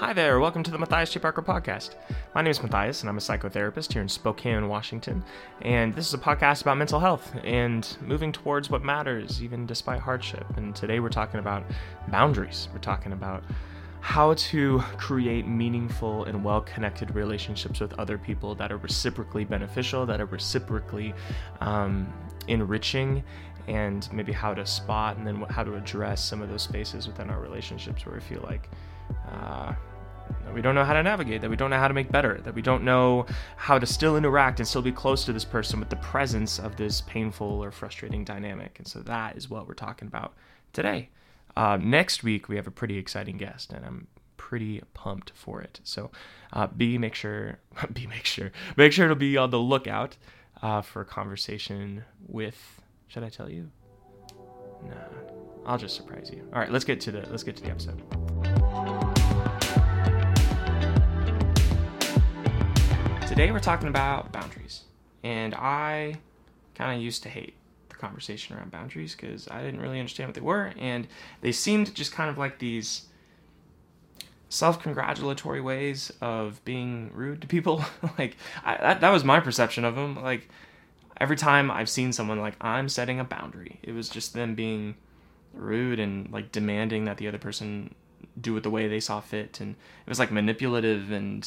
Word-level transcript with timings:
Hi 0.00 0.12
there, 0.12 0.38
welcome 0.40 0.62
to 0.62 0.70
the 0.70 0.76
Matthias 0.76 1.10
J. 1.10 1.20
Parker 1.20 1.40
podcast. 1.40 1.94
My 2.34 2.42
name 2.42 2.50
is 2.50 2.62
Matthias, 2.62 3.00
and 3.00 3.08
I'm 3.08 3.16
a 3.16 3.20
psychotherapist 3.20 3.94
here 3.94 4.02
in 4.02 4.10
Spokane, 4.10 4.68
Washington. 4.68 5.24
And 5.62 5.94
this 5.94 6.06
is 6.06 6.12
a 6.12 6.18
podcast 6.18 6.60
about 6.60 6.76
mental 6.76 7.00
health 7.00 7.34
and 7.42 7.96
moving 8.02 8.30
towards 8.30 8.68
what 8.68 8.84
matters, 8.84 9.42
even 9.42 9.64
despite 9.64 10.00
hardship. 10.00 10.44
And 10.58 10.76
today 10.76 11.00
we're 11.00 11.08
talking 11.08 11.40
about 11.40 11.64
boundaries. 12.08 12.68
We're 12.74 12.80
talking 12.80 13.12
about 13.12 13.42
how 14.00 14.34
to 14.34 14.80
create 14.98 15.48
meaningful 15.48 16.24
and 16.24 16.44
well 16.44 16.60
connected 16.60 17.14
relationships 17.14 17.80
with 17.80 17.94
other 17.94 18.18
people 18.18 18.54
that 18.56 18.70
are 18.70 18.76
reciprocally 18.76 19.46
beneficial, 19.46 20.04
that 20.04 20.20
are 20.20 20.26
reciprocally 20.26 21.14
um, 21.62 22.12
enriching, 22.48 23.24
and 23.66 24.12
maybe 24.12 24.32
how 24.32 24.52
to 24.52 24.66
spot 24.66 25.16
and 25.16 25.26
then 25.26 25.36
how 25.48 25.64
to 25.64 25.74
address 25.74 26.22
some 26.22 26.42
of 26.42 26.50
those 26.50 26.62
spaces 26.62 27.06
within 27.06 27.30
our 27.30 27.40
relationships 27.40 28.04
where 28.04 28.14
we 28.14 28.20
feel 28.20 28.42
like 28.42 28.68
uh, 29.30 29.74
that 30.44 30.54
we 30.54 30.62
don't 30.62 30.74
know 30.74 30.84
how 30.84 30.92
to 30.92 31.02
navigate, 31.02 31.40
that 31.40 31.50
we 31.50 31.56
don't 31.56 31.70
know 31.70 31.78
how 31.78 31.88
to 31.88 31.94
make 31.94 32.10
better, 32.10 32.40
that 32.44 32.54
we 32.54 32.62
don't 32.62 32.84
know 32.84 33.26
how 33.56 33.78
to 33.78 33.86
still 33.86 34.16
interact 34.16 34.60
and 34.60 34.68
still 34.68 34.82
be 34.82 34.92
close 34.92 35.24
to 35.24 35.32
this 35.32 35.44
person 35.44 35.80
with 35.80 35.90
the 35.90 35.96
presence 35.96 36.58
of 36.58 36.76
this 36.76 37.00
painful 37.02 37.62
or 37.62 37.70
frustrating 37.70 38.24
dynamic. 38.24 38.78
And 38.78 38.86
so 38.86 39.00
that 39.00 39.36
is 39.36 39.50
what 39.50 39.68
we're 39.68 39.74
talking 39.74 40.08
about 40.08 40.34
today. 40.72 41.10
Uh, 41.56 41.78
next 41.80 42.22
week 42.22 42.48
we 42.48 42.56
have 42.56 42.66
a 42.66 42.70
pretty 42.70 42.98
exciting 42.98 43.36
guest, 43.38 43.72
and 43.72 43.84
I'm 43.84 44.06
pretty 44.36 44.82
pumped 44.94 45.32
for 45.34 45.60
it. 45.60 45.80
So 45.84 46.10
uh, 46.52 46.66
be 46.68 46.98
make 46.98 47.14
sure, 47.14 47.58
be 47.92 48.06
make 48.06 48.24
sure, 48.24 48.52
make 48.76 48.92
sure 48.92 49.08
to 49.08 49.14
be 49.14 49.36
on 49.36 49.50
the 49.50 49.58
lookout 49.58 50.16
uh, 50.62 50.82
for 50.82 51.02
a 51.02 51.06
conversation 51.06 52.04
with. 52.26 52.82
Should 53.08 53.22
I 53.22 53.28
tell 53.28 53.48
you? 53.48 53.70
Nah, 54.84 54.94
I'll 55.64 55.78
just 55.78 55.96
surprise 55.96 56.30
you. 56.32 56.48
All 56.52 56.60
right, 56.60 56.70
let's 56.70 56.84
get 56.84 57.00
to 57.02 57.12
the 57.12 57.26
let's 57.30 57.42
get 57.42 57.56
to 57.56 57.62
the 57.62 57.70
episode. 57.70 58.02
Today 63.36 63.52
we're 63.52 63.58
talking 63.58 63.88
about 63.88 64.32
boundaries. 64.32 64.84
And 65.22 65.54
I 65.54 66.16
kind 66.74 66.96
of 66.96 67.04
used 67.04 67.22
to 67.24 67.28
hate 67.28 67.52
the 67.90 67.94
conversation 67.94 68.56
around 68.56 68.70
boundaries 68.70 69.14
because 69.14 69.46
I 69.50 69.62
didn't 69.62 69.82
really 69.82 70.00
understand 70.00 70.28
what 70.28 70.34
they 70.34 70.40
were. 70.40 70.72
And 70.78 71.06
they 71.42 71.52
seemed 71.52 71.94
just 71.94 72.12
kind 72.12 72.30
of 72.30 72.38
like 72.38 72.58
these 72.60 73.08
self 74.48 74.82
congratulatory 74.82 75.60
ways 75.60 76.10
of 76.22 76.64
being 76.64 77.10
rude 77.12 77.42
to 77.42 77.46
people. 77.46 77.84
like, 78.18 78.38
I, 78.64 78.78
that, 78.78 79.00
that 79.02 79.10
was 79.10 79.22
my 79.22 79.40
perception 79.40 79.84
of 79.84 79.96
them. 79.96 80.16
Like, 80.16 80.48
every 81.20 81.36
time 81.36 81.70
I've 81.70 81.90
seen 81.90 82.14
someone 82.14 82.40
like, 82.40 82.56
I'm 82.62 82.88
setting 82.88 83.20
a 83.20 83.24
boundary, 83.24 83.80
it 83.82 83.92
was 83.92 84.08
just 84.08 84.32
them 84.32 84.54
being 84.54 84.94
rude 85.52 86.00
and 86.00 86.32
like 86.32 86.52
demanding 86.52 87.04
that 87.04 87.18
the 87.18 87.28
other 87.28 87.36
person 87.36 87.94
do 88.40 88.56
it 88.56 88.62
the 88.62 88.70
way 88.70 88.88
they 88.88 88.98
saw 88.98 89.20
fit. 89.20 89.60
And 89.60 89.72
it 89.72 90.08
was 90.08 90.18
like 90.18 90.32
manipulative 90.32 91.10
and 91.10 91.46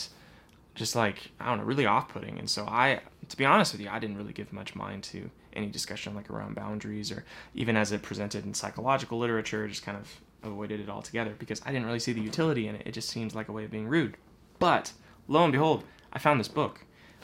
just 0.79 0.95
like 0.95 1.29
I 1.39 1.45
don't 1.47 1.59
know, 1.59 1.65
really 1.65 1.85
off-putting. 1.85 2.39
And 2.39 2.49
so 2.49 2.65
I, 2.65 3.01
to 3.27 3.37
be 3.37 3.45
honest 3.45 3.73
with 3.73 3.81
you, 3.81 3.89
I 3.89 3.99
didn't 3.99 4.17
really 4.17 4.33
give 4.33 4.51
much 4.53 4.75
mind 4.75 5.03
to 5.03 5.29
any 5.53 5.67
discussion 5.67 6.15
like 6.15 6.29
around 6.29 6.55
boundaries 6.55 7.11
or 7.11 7.25
even 7.53 7.75
as 7.75 7.91
it 7.91 8.01
presented 8.01 8.45
in 8.45 8.53
psychological 8.53 9.19
literature. 9.19 9.67
Just 9.67 9.83
kind 9.83 9.97
of 9.97 10.09
avoided 10.41 10.79
it 10.79 10.89
altogether 10.89 11.35
because 11.37 11.61
I 11.65 11.73
didn't 11.73 11.85
really 11.85 11.99
see 11.99 12.13
the 12.13 12.21
utility 12.21 12.67
in 12.67 12.75
it. 12.75 12.83
It 12.85 12.93
just 12.93 13.09
seems 13.09 13.35
like 13.35 13.49
a 13.49 13.51
way 13.51 13.65
of 13.65 13.71
being 13.71 13.89
rude. 13.89 14.15
But 14.57 14.93
lo 15.27 15.43
and 15.43 15.51
behold, 15.51 15.83
I 16.13 16.19
found 16.19 16.39
this 16.39 16.47
book 16.47 16.79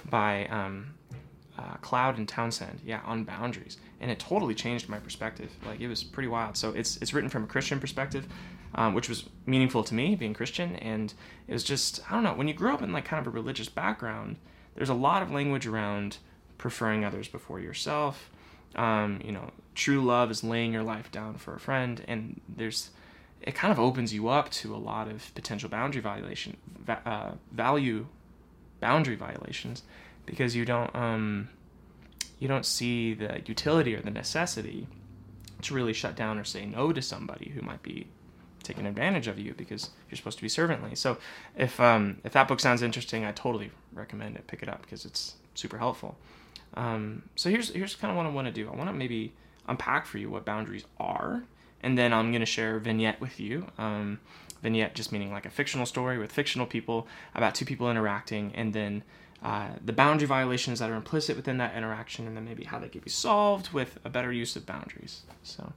by 0.09 0.45
um, 0.47 0.93
uh, 1.65 1.77
Cloud 1.77 2.17
and 2.17 2.27
Townsend, 2.27 2.81
yeah, 2.85 3.01
on 3.05 3.23
boundaries, 3.23 3.77
and 3.99 4.11
it 4.11 4.19
totally 4.19 4.53
changed 4.53 4.87
my 4.87 4.99
perspective. 4.99 5.51
Like 5.65 5.79
it 5.79 5.87
was 5.87 6.03
pretty 6.03 6.27
wild. 6.27 6.57
So 6.57 6.71
it's 6.71 6.97
it's 6.97 7.13
written 7.13 7.29
from 7.29 7.43
a 7.43 7.47
Christian 7.47 7.79
perspective, 7.79 8.27
um, 8.75 8.93
which 8.93 9.09
was 9.09 9.25
meaningful 9.45 9.83
to 9.83 9.93
me 9.93 10.15
being 10.15 10.33
Christian. 10.33 10.75
And 10.75 11.13
it 11.47 11.53
was 11.53 11.63
just, 11.63 12.01
I 12.09 12.13
don't 12.13 12.23
know, 12.23 12.33
when 12.33 12.47
you 12.47 12.53
grow 12.53 12.73
up 12.73 12.81
in 12.81 12.91
like 12.91 13.05
kind 13.05 13.25
of 13.25 13.33
a 13.33 13.35
religious 13.35 13.69
background, 13.69 14.37
there's 14.75 14.89
a 14.89 14.93
lot 14.93 15.23
of 15.23 15.31
language 15.31 15.65
around 15.65 16.17
preferring 16.57 17.03
others 17.03 17.27
before 17.27 17.59
yourself. 17.59 18.29
Um, 18.75 19.21
you 19.23 19.31
know, 19.31 19.51
true 19.73 20.03
love 20.03 20.29
is 20.29 20.43
laying 20.43 20.73
your 20.73 20.83
life 20.83 21.09
down 21.11 21.35
for 21.35 21.55
a 21.55 21.59
friend. 21.59 22.03
And 22.07 22.41
there's, 22.49 22.91
it 23.41 23.55
kind 23.55 23.71
of 23.71 23.79
opens 23.79 24.13
you 24.13 24.27
up 24.27 24.49
to 24.51 24.75
a 24.75 24.77
lot 24.77 25.07
of 25.07 25.33
potential 25.33 25.69
boundary 25.69 26.01
violation, 26.01 26.57
uh, 26.87 27.31
value 27.51 28.07
boundary 28.81 29.15
violations 29.15 29.83
because 30.25 30.55
you 30.55 30.65
don't, 30.65 30.93
um, 30.95 31.49
you 32.39 32.47
don't 32.47 32.65
see 32.65 33.13
the 33.13 33.41
utility 33.45 33.95
or 33.95 34.01
the 34.01 34.11
necessity 34.11 34.87
to 35.61 35.73
really 35.73 35.93
shut 35.93 36.15
down 36.15 36.37
or 36.37 36.43
say 36.43 36.65
no 36.65 36.91
to 36.91 37.01
somebody 37.01 37.49
who 37.49 37.61
might 37.61 37.81
be 37.81 38.07
taking 38.65 38.85
advantage 38.85 39.27
of 39.27 39.39
you 39.39 39.53
because 39.53 39.91
you're 40.09 40.17
supposed 40.17 40.37
to 40.37 40.41
be 40.41 40.49
servantly. 40.49 40.95
So 40.95 41.17
if 41.55 41.79
um, 41.79 42.17
if 42.23 42.33
that 42.33 42.47
book 42.47 42.59
sounds 42.59 42.81
interesting, 42.81 43.23
I 43.23 43.31
totally 43.31 43.71
recommend 43.93 44.35
it. 44.35 44.47
Pick 44.47 44.63
it 44.63 44.69
up 44.69 44.81
because 44.81 45.05
it's 45.05 45.35
super 45.53 45.77
helpful. 45.77 46.17
Um, 46.73 47.23
so 47.35 47.49
here's 47.49 47.69
here's 47.69 47.95
kind 47.95 48.11
of 48.11 48.17
what 48.17 48.25
I 48.25 48.29
want 48.29 48.47
to 48.47 48.53
do. 48.53 48.69
I 48.69 48.75
want 48.75 48.89
to 48.89 48.93
maybe 48.93 49.33
unpack 49.67 50.05
for 50.05 50.17
you 50.17 50.29
what 50.29 50.45
boundaries 50.45 50.85
are, 50.99 51.43
and 51.81 51.97
then 51.97 52.11
I'm 52.11 52.31
going 52.31 52.41
to 52.41 52.45
share 52.45 52.75
a 52.75 52.81
vignette 52.81 53.21
with 53.21 53.39
you. 53.39 53.67
Um, 53.77 54.19
vignette 54.61 54.95
just 54.95 55.11
meaning 55.11 55.31
like 55.31 55.45
a 55.45 55.49
fictional 55.49 55.85
story 55.85 56.17
with 56.17 56.31
fictional 56.31 56.67
people 56.67 57.07
about 57.33 57.55
two 57.55 57.65
people 57.65 57.89
interacting, 57.89 58.51
and 58.55 58.73
then 58.73 59.03
uh, 59.43 59.69
the 59.83 59.93
boundary 59.93 60.27
violations 60.27 60.79
that 60.79 60.89
are 60.89 60.95
implicit 60.95 61.35
within 61.35 61.57
that 61.57 61.75
interaction, 61.75 62.27
and 62.27 62.35
then 62.35 62.45
maybe 62.45 62.63
how 62.63 62.79
they 62.79 62.89
can 62.89 63.01
be 63.01 63.09
solved 63.09 63.71
with 63.73 63.99
a 64.03 64.09
better 64.09 64.31
use 64.31 64.55
of 64.55 64.65
boundaries. 64.65 65.21
So. 65.43 65.73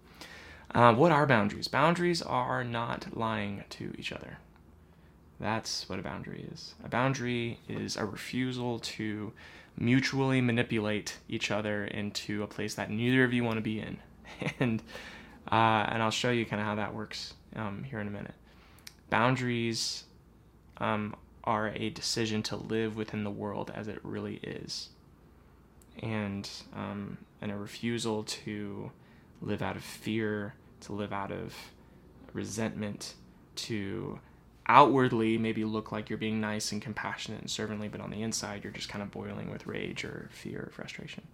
Um, 0.75 0.97
what 0.97 1.13
are 1.13 1.27
boundaries? 1.27 1.67
Boundaries 1.69 2.21
are 2.21 2.63
not 2.63 3.17
lying 3.17 3.65
to 3.71 3.95
each 3.99 4.13
other. 4.13 4.39
That's 5.41 5.89
what 5.89 5.99
a 5.99 6.03
boundary 6.03 6.47
is. 6.53 6.75
A 6.85 6.89
boundary 6.89 7.61
is 7.69 7.97
a 7.97 8.05
refusal 8.05 8.79
to 8.81 9.33
mutually 9.79 10.41
manipulate 10.41 11.19
each 11.29 11.51
other 11.51 11.85
into 11.85 12.43
a 12.43 12.47
place 12.47 12.75
that 12.75 12.91
neither 12.91 13.25
of 13.25 13.33
you 13.33 13.45
want 13.45 13.57
to 13.57 13.63
be 13.63 13.81
in. 13.81 13.99
and 14.61 14.83
uh, 15.51 15.87
and 15.89 16.03
I'll 16.03 16.11
show 16.11 16.31
you 16.31 16.45
kind 16.45 16.61
of 16.61 16.67
how 16.67 16.75
that 16.75 16.93
works 16.93 17.33
um, 17.57 17.83
here 17.83 18.01
in 18.01 18.09
a 18.09 18.11
minute. 18.11 18.35
Boundaries 19.09 20.05
um, 20.77 21.15
are 21.49 21.73
a 21.75 21.89
decision 21.89 22.43
to 22.43 22.57
live 22.57 22.95
within 22.95 23.25
the 23.25 23.31
world 23.31 23.73
as 23.75 23.89
it 23.89 23.99
really 24.03 24.37
is, 24.43 24.91
and 26.03 26.49
um, 26.77 27.17
and 27.41 27.51
a 27.51 27.57
refusal 27.57 28.23
to 28.23 28.93
live 29.41 29.63
out 29.63 29.75
of 29.75 29.83
fear, 29.83 30.53
to 30.81 30.93
live 30.93 31.11
out 31.11 31.33
of 31.33 31.55
resentment, 32.35 33.15
to 33.57 34.21
outwardly 34.67 35.39
maybe 35.39 35.65
look 35.65 35.91
like 35.91 36.11
you're 36.11 36.19
being 36.19 36.39
nice 36.39 36.71
and 36.71 36.83
compassionate 36.83 37.41
and 37.41 37.51
servantly, 37.51 37.89
but 37.89 38.03
on 38.03 38.11
the 38.11 38.21
inside 38.21 38.63
you're 38.63 38.73
just 38.73 38.91
kind 38.91 39.03
of 39.03 39.11
boiling 39.11 39.51
with 39.51 39.67
rage 39.67 40.05
or 40.05 40.29
fear 40.31 40.65
or 40.67 40.71
frustration. 40.71 41.27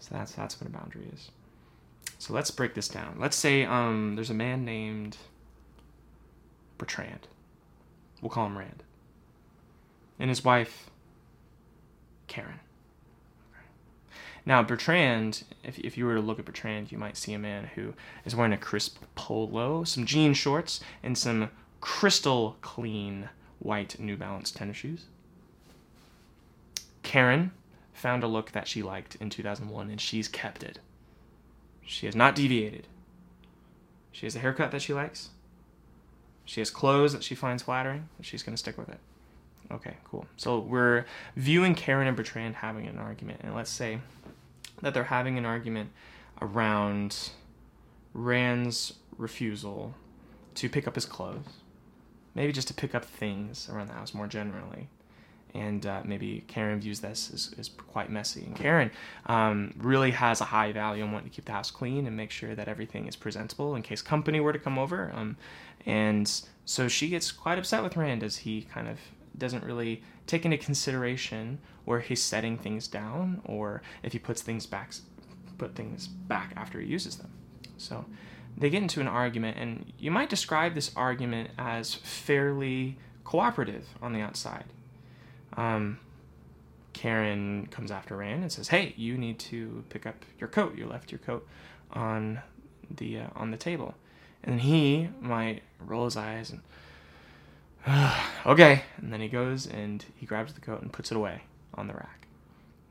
So 0.00 0.16
that's 0.16 0.32
that's 0.32 0.60
what 0.60 0.68
a 0.68 0.72
boundary 0.72 1.06
is. 1.14 1.30
So 2.18 2.34
let's 2.34 2.50
break 2.50 2.74
this 2.74 2.88
down. 2.88 3.16
Let's 3.20 3.36
say 3.36 3.64
um, 3.64 4.16
there's 4.16 4.30
a 4.30 4.34
man 4.34 4.64
named 4.64 5.18
Bertrand. 6.78 7.28
We'll 8.20 8.30
call 8.30 8.46
him 8.46 8.58
Rand. 8.58 8.82
And 10.20 10.28
his 10.28 10.44
wife, 10.44 10.90
Karen. 12.28 12.60
Now, 14.46 14.62
Bertrand, 14.62 15.44
if, 15.64 15.78
if 15.78 15.98
you 15.98 16.06
were 16.06 16.14
to 16.14 16.20
look 16.20 16.38
at 16.38 16.44
Bertrand, 16.44 16.92
you 16.92 16.98
might 16.98 17.16
see 17.16 17.32
a 17.32 17.38
man 17.38 17.70
who 17.74 17.94
is 18.24 18.36
wearing 18.36 18.52
a 18.52 18.58
crisp 18.58 19.02
polo, 19.14 19.84
some 19.84 20.06
jean 20.06 20.34
shorts, 20.34 20.80
and 21.02 21.16
some 21.16 21.50
crystal 21.80 22.56
clean 22.60 23.28
white 23.58 23.98
New 23.98 24.16
Balance 24.16 24.50
tennis 24.50 24.76
shoes. 24.76 25.06
Karen 27.02 27.50
found 27.92 28.22
a 28.22 28.28
look 28.28 28.52
that 28.52 28.68
she 28.68 28.82
liked 28.82 29.16
in 29.16 29.30
2001 29.30 29.90
and 29.90 30.00
she's 30.00 30.28
kept 30.28 30.62
it. 30.62 30.78
She 31.84 32.06
has 32.06 32.14
not 32.14 32.34
deviated. 32.34 32.86
She 34.12 34.26
has 34.26 34.36
a 34.36 34.40
haircut 34.40 34.70
that 34.70 34.82
she 34.82 34.94
likes. 34.94 35.30
She 36.44 36.60
has 36.60 36.70
clothes 36.70 37.12
that 37.12 37.22
she 37.22 37.34
finds 37.34 37.62
flattering, 37.62 38.08
and 38.16 38.26
she's 38.26 38.42
going 38.42 38.54
to 38.54 38.58
stick 38.58 38.76
with 38.76 38.88
it. 38.88 38.98
Okay, 39.72 39.96
cool. 40.04 40.26
So 40.36 40.58
we're 40.58 41.04
viewing 41.36 41.74
Karen 41.74 42.08
and 42.08 42.16
Bertrand 42.16 42.56
having 42.56 42.86
an 42.86 42.98
argument, 42.98 43.40
and 43.42 43.54
let's 43.54 43.70
say 43.70 44.00
that 44.82 44.94
they're 44.94 45.04
having 45.04 45.38
an 45.38 45.44
argument 45.44 45.90
around 46.42 47.30
Rand's 48.12 48.94
refusal 49.16 49.94
to 50.54 50.68
pick 50.68 50.88
up 50.88 50.94
his 50.94 51.04
clothes, 51.04 51.44
maybe 52.34 52.52
just 52.52 52.68
to 52.68 52.74
pick 52.74 52.94
up 52.94 53.04
things 53.04 53.68
around 53.70 53.88
the 53.88 53.94
house 53.94 54.14
more 54.14 54.26
generally. 54.26 54.88
And 55.52 55.84
uh, 55.84 56.02
maybe 56.04 56.44
Karen 56.46 56.80
views 56.80 57.00
this 57.00 57.30
as, 57.34 57.54
as 57.58 57.68
quite 57.68 58.08
messy. 58.08 58.44
And 58.44 58.54
Karen 58.54 58.92
um, 59.26 59.74
really 59.78 60.12
has 60.12 60.40
a 60.40 60.44
high 60.44 60.70
value 60.70 61.02
on 61.02 61.10
wanting 61.10 61.28
to 61.28 61.34
keep 61.34 61.44
the 61.44 61.52
house 61.52 61.72
clean 61.72 62.06
and 62.06 62.16
make 62.16 62.30
sure 62.30 62.54
that 62.54 62.68
everything 62.68 63.08
is 63.08 63.16
presentable 63.16 63.74
in 63.74 63.82
case 63.82 64.00
company 64.00 64.38
were 64.38 64.52
to 64.52 64.60
come 64.60 64.78
over. 64.78 65.10
Um, 65.12 65.36
and 65.86 66.30
so 66.64 66.86
she 66.86 67.08
gets 67.08 67.32
quite 67.32 67.58
upset 67.58 67.82
with 67.82 67.96
Rand 67.96 68.22
as 68.22 68.38
he 68.38 68.62
kind 68.62 68.86
of 68.86 69.00
doesn't 69.40 69.64
really 69.64 70.02
take 70.26 70.44
into 70.44 70.56
consideration 70.56 71.58
where 71.84 71.98
he's 71.98 72.22
setting 72.22 72.56
things 72.56 72.86
down 72.86 73.42
or 73.44 73.82
if 74.04 74.12
he 74.12 74.18
puts 74.20 74.42
things 74.42 74.66
back 74.66 74.92
put 75.58 75.74
things 75.74 76.06
back 76.06 76.52
after 76.56 76.80
he 76.80 76.86
uses 76.86 77.16
them. 77.16 77.30
So 77.76 78.06
they 78.56 78.70
get 78.70 78.82
into 78.82 79.00
an 79.00 79.08
argument 79.08 79.58
and 79.58 79.92
you 79.98 80.10
might 80.10 80.30
describe 80.30 80.74
this 80.74 80.92
argument 80.96 81.50
as 81.58 81.94
fairly 81.94 82.96
cooperative 83.24 83.86
on 84.00 84.12
the 84.12 84.20
outside. 84.20 84.64
Um, 85.56 85.98
Karen 86.92 87.66
comes 87.70 87.90
after 87.90 88.16
Rand 88.16 88.42
and 88.42 88.52
says, 88.52 88.68
"Hey, 88.68 88.94
you 88.96 89.16
need 89.16 89.38
to 89.40 89.84
pick 89.88 90.06
up 90.06 90.24
your 90.38 90.48
coat. 90.48 90.76
You 90.76 90.86
left 90.86 91.12
your 91.12 91.18
coat 91.18 91.46
on 91.92 92.40
the 92.90 93.20
uh, 93.20 93.26
on 93.34 93.50
the 93.50 93.56
table." 93.56 93.94
And 94.42 94.60
he 94.60 95.08
might 95.20 95.62
roll 95.78 96.04
his 96.06 96.16
eyes 96.16 96.50
and, 96.50 96.62
okay. 98.46 98.84
And 98.98 99.12
then 99.12 99.20
he 99.20 99.28
goes 99.28 99.66
and 99.66 100.04
he 100.16 100.26
grabs 100.26 100.52
the 100.52 100.60
coat 100.60 100.82
and 100.82 100.92
puts 100.92 101.10
it 101.10 101.16
away 101.16 101.42
on 101.74 101.86
the 101.86 101.94
rack. 101.94 102.26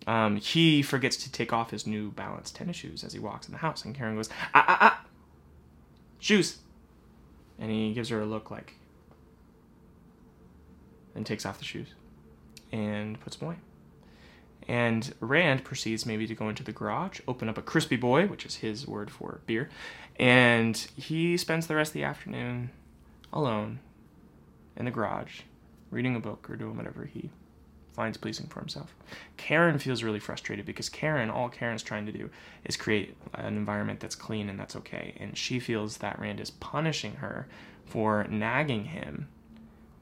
Um, 0.07 0.37
he 0.37 0.81
forgets 0.81 1.17
to 1.17 1.31
take 1.31 1.53
off 1.53 1.71
his 1.71 1.85
new 1.85 2.11
balanced 2.11 2.55
tennis 2.55 2.77
shoes 2.77 3.03
as 3.03 3.13
he 3.13 3.19
walks 3.19 3.47
in 3.47 3.51
the 3.51 3.59
house, 3.59 3.85
and 3.85 3.93
Karen 3.93 4.15
goes, 4.15 4.29
ah, 4.55 4.65
ah, 4.67 4.77
ah, 4.81 5.05
shoes. 6.19 6.59
And 7.59 7.69
he 7.69 7.93
gives 7.93 8.09
her 8.09 8.21
a 8.21 8.25
look 8.25 8.49
like, 8.49 8.75
and 11.13 11.25
takes 11.25 11.45
off 11.45 11.59
the 11.59 11.65
shoes 11.65 11.89
and 12.71 13.19
puts 13.19 13.35
them 13.35 13.49
away. 13.49 13.57
And 14.67 15.13
Rand 15.19 15.63
proceeds 15.63 16.05
maybe 16.05 16.25
to 16.27 16.35
go 16.35 16.47
into 16.47 16.63
the 16.63 16.71
garage, 16.71 17.19
open 17.27 17.49
up 17.49 17.57
a 17.57 17.61
crispy 17.61 17.97
boy, 17.97 18.27
which 18.27 18.45
is 18.45 18.55
his 18.55 18.87
word 18.87 19.11
for 19.11 19.41
beer, 19.45 19.69
and 20.17 20.75
he 20.95 21.37
spends 21.37 21.67
the 21.67 21.75
rest 21.75 21.89
of 21.89 21.95
the 21.95 22.03
afternoon 22.03 22.71
alone 23.33 23.79
in 24.79 24.85
the 24.85 24.91
garage, 24.91 25.41
reading 25.91 26.15
a 26.15 26.19
book 26.19 26.49
or 26.49 26.55
doing 26.55 26.77
whatever 26.77 27.05
he 27.05 27.29
finds 27.93 28.17
pleasing 28.17 28.47
for 28.47 28.59
himself. 28.59 28.95
Karen 29.35 29.77
feels 29.77 30.03
really 30.03 30.19
frustrated 30.19 30.65
because 30.65 30.87
Karen, 30.87 31.29
all 31.29 31.49
Karen's 31.49 31.83
trying 31.83 32.05
to 32.05 32.11
do 32.11 32.29
is 32.63 32.77
create 32.77 33.15
an 33.33 33.57
environment 33.57 33.99
that's 33.99 34.15
clean 34.15 34.49
and 34.49 34.57
that's 34.57 34.75
okay. 34.77 35.13
And 35.19 35.37
she 35.37 35.59
feels 35.59 35.97
that 35.97 36.17
Rand 36.17 36.39
is 36.39 36.49
punishing 36.49 37.15
her 37.15 37.47
for 37.85 38.25
nagging 38.29 38.85
him 38.85 39.27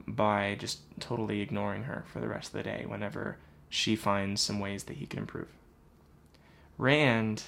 by 0.05 0.55
just 0.59 0.79
totally 0.99 1.41
ignoring 1.41 1.83
her 1.83 2.05
for 2.07 2.19
the 2.19 2.27
rest 2.27 2.49
of 2.49 2.53
the 2.53 2.63
day 2.63 2.85
whenever 2.87 3.37
she 3.69 3.95
finds 3.95 4.41
some 4.41 4.59
ways 4.59 4.83
that 4.83 4.97
he 4.97 5.05
can 5.05 5.19
improve. 5.19 5.49
Rand 6.77 7.43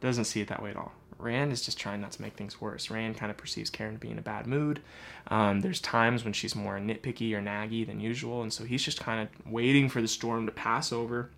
doesn't 0.00 0.24
see 0.24 0.40
it 0.40 0.48
that 0.48 0.62
way 0.62 0.70
at 0.70 0.76
all. 0.76 0.92
Rand 1.22 1.52
is 1.52 1.62
just 1.62 1.78
trying 1.78 2.00
not 2.00 2.12
to 2.12 2.22
make 2.22 2.34
things 2.34 2.60
worse. 2.60 2.90
Rand 2.90 3.16
kind 3.16 3.30
of 3.30 3.36
perceives 3.36 3.70
Karen 3.70 3.94
to 3.94 4.00
be 4.00 4.10
in 4.10 4.18
a 4.18 4.22
bad 4.22 4.46
mood. 4.46 4.80
Um, 5.28 5.60
there's 5.60 5.80
times 5.80 6.24
when 6.24 6.32
she's 6.32 6.54
more 6.54 6.78
nitpicky 6.78 7.32
or 7.32 7.40
naggy 7.40 7.86
than 7.86 8.00
usual, 8.00 8.42
and 8.42 8.52
so 8.52 8.64
he's 8.64 8.82
just 8.82 9.00
kind 9.00 9.20
of 9.20 9.52
waiting 9.52 9.88
for 9.88 10.02
the 10.02 10.08
storm 10.08 10.46
to 10.46 10.52
pass 10.52 10.92
over 10.92 11.30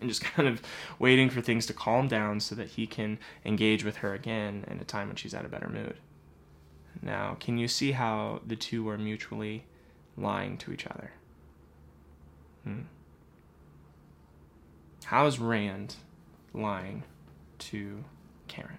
and 0.00 0.08
just 0.08 0.22
kind 0.24 0.48
of 0.48 0.62
waiting 0.98 1.30
for 1.30 1.40
things 1.40 1.66
to 1.66 1.72
calm 1.72 2.08
down 2.08 2.40
so 2.40 2.54
that 2.54 2.70
he 2.70 2.86
can 2.86 3.18
engage 3.44 3.84
with 3.84 3.96
her 3.96 4.14
again 4.14 4.64
in 4.68 4.80
a 4.80 4.84
time 4.84 5.08
when 5.08 5.16
she's 5.16 5.34
at 5.34 5.44
a 5.44 5.48
better 5.48 5.68
mood. 5.68 5.96
Now, 7.02 7.36
can 7.38 7.58
you 7.58 7.68
see 7.68 7.92
how 7.92 8.40
the 8.46 8.56
two 8.56 8.88
are 8.88 8.98
mutually 8.98 9.64
lying 10.16 10.56
to 10.58 10.72
each 10.72 10.86
other? 10.86 11.12
Hmm. 12.64 12.80
How 15.04 15.26
is 15.26 15.38
Rand 15.38 15.96
lying 16.52 17.04
to 17.58 18.04
Karen? 18.48 18.78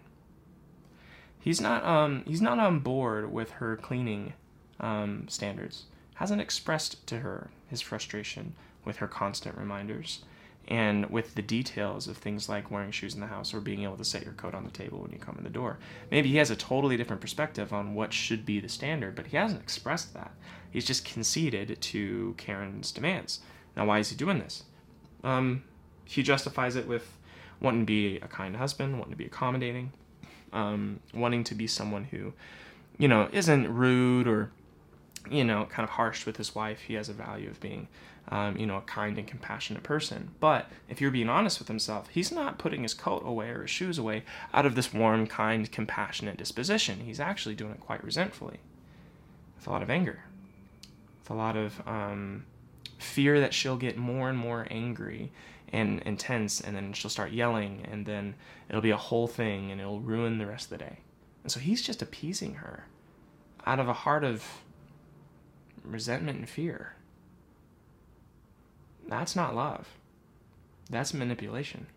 He's 1.41 1.59
not 1.59 1.83
um 1.83 2.23
he's 2.25 2.41
not 2.41 2.59
on 2.59 2.79
board 2.79 3.31
with 3.31 3.51
her 3.51 3.75
cleaning 3.75 4.33
um, 4.79 5.27
standards. 5.27 5.85
Hasn't 6.15 6.41
expressed 6.41 7.05
to 7.07 7.19
her 7.19 7.49
his 7.67 7.81
frustration 7.81 8.53
with 8.85 8.97
her 8.97 9.07
constant 9.07 9.57
reminders 9.57 10.23
and 10.67 11.09
with 11.09 11.33
the 11.33 11.41
details 11.41 12.07
of 12.07 12.17
things 12.17 12.47
like 12.47 12.69
wearing 12.69 12.91
shoes 12.91 13.15
in 13.15 13.19
the 13.19 13.27
house 13.27 13.53
or 13.53 13.59
being 13.59 13.83
able 13.83 13.97
to 13.97 14.05
set 14.05 14.23
your 14.23 14.33
coat 14.33 14.53
on 14.53 14.63
the 14.63 14.71
table 14.71 14.99
when 14.99 15.11
you 15.11 15.17
come 15.17 15.35
in 15.37 15.43
the 15.43 15.49
door. 15.49 15.79
Maybe 16.11 16.29
he 16.29 16.37
has 16.37 16.51
a 16.51 16.55
totally 16.55 16.97
different 16.97 17.21
perspective 17.21 17.73
on 17.73 17.95
what 17.95 18.13
should 18.13 18.45
be 18.45 18.59
the 18.59 18.69
standard, 18.69 19.15
but 19.15 19.27
he 19.27 19.37
hasn't 19.37 19.61
expressed 19.61 20.13
that. 20.13 20.31
He's 20.69 20.85
just 20.85 21.03
conceded 21.03 21.81
to 21.81 22.35
Karen's 22.37 22.91
demands. 22.91 23.39
Now, 23.75 23.85
why 23.85 23.99
is 23.99 24.09
he 24.09 24.15
doing 24.15 24.39
this? 24.39 24.63
Um, 25.23 25.63
he 26.05 26.21
justifies 26.21 26.75
it 26.75 26.87
with 26.87 27.17
wanting 27.59 27.81
to 27.81 27.85
be 27.85 28.17
a 28.17 28.27
kind 28.27 28.55
husband, 28.55 28.97
wanting 28.99 29.13
to 29.13 29.17
be 29.17 29.25
accommodating, 29.25 29.91
um, 30.53 30.99
wanting 31.13 31.43
to 31.45 31.55
be 31.55 31.67
someone 31.67 32.05
who, 32.05 32.33
you 32.97 33.07
know, 33.07 33.29
isn't 33.31 33.73
rude 33.73 34.27
or, 34.27 34.51
you 35.29 35.43
know, 35.43 35.65
kind 35.65 35.83
of 35.83 35.91
harsh 35.91 36.25
with 36.25 36.37
his 36.37 36.55
wife. 36.55 36.81
He 36.81 36.95
has 36.95 37.09
a 37.09 37.13
value 37.13 37.49
of 37.49 37.59
being, 37.59 37.87
um, 38.29 38.57
you 38.57 38.65
know, 38.65 38.77
a 38.77 38.81
kind 38.81 39.17
and 39.17 39.27
compassionate 39.27 39.83
person. 39.83 40.31
But 40.39 40.69
if 40.89 41.01
you're 41.01 41.11
being 41.11 41.29
honest 41.29 41.59
with 41.59 41.67
himself, 41.67 42.09
he's 42.09 42.31
not 42.31 42.57
putting 42.57 42.83
his 42.83 42.93
coat 42.93 43.23
away 43.25 43.49
or 43.49 43.61
his 43.61 43.71
shoes 43.71 43.97
away 43.97 44.23
out 44.53 44.65
of 44.65 44.75
this 44.75 44.93
warm, 44.93 45.27
kind, 45.27 45.71
compassionate 45.71 46.37
disposition. 46.37 47.01
He's 47.01 47.19
actually 47.19 47.55
doing 47.55 47.71
it 47.71 47.79
quite 47.79 48.03
resentfully, 48.03 48.59
with 49.55 49.67
a 49.67 49.69
lot 49.69 49.83
of 49.83 49.89
anger, 49.89 50.23
with 51.21 51.29
a 51.29 51.35
lot 51.35 51.55
of 51.55 51.81
um, 51.87 52.45
fear 52.97 53.39
that 53.39 53.53
she'll 53.53 53.77
get 53.77 53.97
more 53.97 54.29
and 54.29 54.37
more 54.37 54.67
angry 54.69 55.31
and 55.71 56.01
intense 56.01 56.59
and 56.59 56.75
then 56.75 56.93
she'll 56.93 57.09
start 57.09 57.31
yelling 57.31 57.85
and 57.89 58.05
then 58.05 58.35
it'll 58.69 58.81
be 58.81 58.91
a 58.91 58.97
whole 58.97 59.27
thing 59.27 59.71
and 59.71 59.79
it'll 59.79 60.01
ruin 60.01 60.37
the 60.37 60.45
rest 60.45 60.65
of 60.65 60.77
the 60.77 60.85
day. 60.85 60.99
And 61.43 61.51
so 61.51 61.59
he's 61.59 61.81
just 61.81 62.01
appeasing 62.01 62.55
her 62.55 62.87
out 63.65 63.79
of 63.79 63.87
a 63.87 63.93
heart 63.93 64.23
of 64.23 64.43
resentment 65.83 66.39
and 66.39 66.49
fear. 66.49 66.95
That's 69.07 69.35
not 69.35 69.55
love. 69.55 69.87
That's 70.89 71.13
manipulation. 71.13 71.87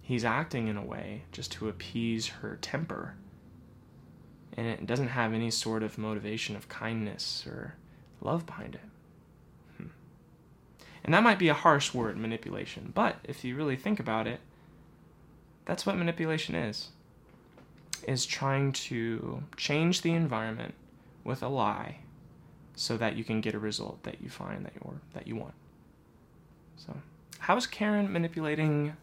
He's 0.00 0.24
acting 0.24 0.68
in 0.68 0.76
a 0.76 0.84
way 0.84 1.22
just 1.32 1.52
to 1.52 1.68
appease 1.68 2.26
her 2.26 2.58
temper. 2.60 3.14
And 4.56 4.66
it 4.66 4.86
doesn't 4.86 5.08
have 5.08 5.32
any 5.32 5.50
sort 5.50 5.82
of 5.82 5.98
motivation 5.98 6.56
of 6.56 6.68
kindness 6.68 7.44
or 7.46 7.76
love 8.20 8.46
behind 8.46 8.74
it. 8.74 8.89
And 11.04 11.14
that 11.14 11.22
might 11.22 11.38
be 11.38 11.48
a 11.48 11.54
harsh 11.54 11.94
word, 11.94 12.16
manipulation, 12.16 12.92
but 12.94 13.16
if 13.24 13.44
you 13.44 13.56
really 13.56 13.76
think 13.76 13.98
about 13.98 14.26
it, 14.26 14.40
that's 15.64 15.86
what 15.86 15.96
manipulation 15.96 16.54
is. 16.54 16.88
Is 18.06 18.26
trying 18.26 18.72
to 18.72 19.42
change 19.56 20.02
the 20.02 20.12
environment 20.12 20.74
with 21.22 21.42
a 21.42 21.48
lie 21.48 21.98
so 22.74 22.96
that 22.96 23.14
you 23.14 23.24
can 23.24 23.42
get 23.42 23.54
a 23.54 23.58
result 23.58 24.02
that 24.04 24.22
you 24.22 24.30
find 24.30 24.64
that 24.64 24.72
you 24.74 25.00
that 25.12 25.26
you 25.26 25.36
want. 25.36 25.54
So, 26.76 26.96
how 27.40 27.56
is 27.56 27.66
Karen 27.66 28.10
manipulating 28.10 28.94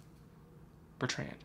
Bertrand? 0.97 1.35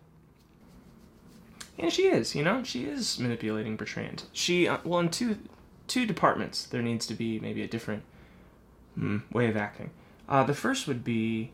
And 1.78 1.92
she 1.92 2.06
is, 2.06 2.34
you 2.34 2.42
know, 2.42 2.62
she 2.62 2.84
is 2.84 3.18
manipulating 3.18 3.76
Bertrand. 3.76 4.24
She, 4.32 4.68
uh, 4.68 4.78
well, 4.84 5.00
in 5.00 5.10
two 5.10 5.38
two 5.86 6.06
departments, 6.06 6.64
there 6.64 6.82
needs 6.82 7.06
to 7.06 7.14
be 7.14 7.38
maybe 7.38 7.62
a 7.62 7.68
different 7.68 8.02
hmm, 8.94 9.18
way 9.30 9.48
of 9.48 9.56
acting. 9.56 9.90
Uh, 10.28 10.44
the 10.44 10.54
first 10.54 10.86
would 10.86 11.04
be 11.04 11.52